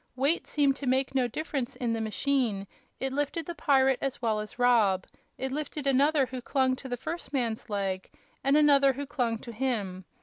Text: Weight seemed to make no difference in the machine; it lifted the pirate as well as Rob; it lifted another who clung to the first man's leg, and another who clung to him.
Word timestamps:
Weight 0.15 0.47
seemed 0.47 0.75
to 0.75 0.87
make 0.87 1.13
no 1.13 1.27
difference 1.27 1.75
in 1.75 1.93
the 1.93 2.01
machine; 2.01 2.65
it 2.99 3.13
lifted 3.13 3.45
the 3.45 3.53
pirate 3.53 3.99
as 4.01 4.19
well 4.19 4.39
as 4.39 4.57
Rob; 4.57 5.05
it 5.37 5.51
lifted 5.51 5.85
another 5.85 6.25
who 6.25 6.41
clung 6.41 6.75
to 6.77 6.89
the 6.89 6.97
first 6.97 7.31
man's 7.31 7.69
leg, 7.69 8.09
and 8.43 8.57
another 8.57 8.93
who 8.93 9.05
clung 9.05 9.37
to 9.37 9.51
him. 9.51 10.05